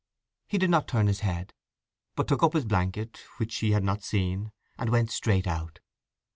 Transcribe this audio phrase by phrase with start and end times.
[0.47, 1.53] He did not turn his head,
[2.15, 5.79] but took up his blanket, which she had not seen, and went straight out.